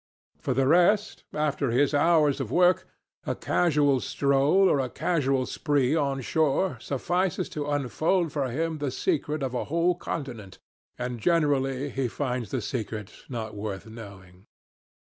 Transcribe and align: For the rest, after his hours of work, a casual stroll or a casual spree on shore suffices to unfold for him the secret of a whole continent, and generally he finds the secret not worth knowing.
For 0.39 0.55
the 0.55 0.65
rest, 0.65 1.25
after 1.31 1.69
his 1.69 1.93
hours 1.93 2.41
of 2.41 2.49
work, 2.51 2.87
a 3.27 3.35
casual 3.35 3.99
stroll 3.99 4.67
or 4.67 4.79
a 4.79 4.89
casual 4.89 5.45
spree 5.45 5.95
on 5.95 6.21
shore 6.21 6.77
suffices 6.81 7.47
to 7.49 7.67
unfold 7.69 8.31
for 8.31 8.49
him 8.49 8.79
the 8.79 8.89
secret 8.89 9.43
of 9.43 9.53
a 9.53 9.65
whole 9.65 9.93
continent, 9.93 10.57
and 10.97 11.19
generally 11.19 11.91
he 11.91 12.07
finds 12.07 12.49
the 12.49 12.61
secret 12.61 13.13
not 13.29 13.53
worth 13.55 13.85
knowing. 13.85 14.47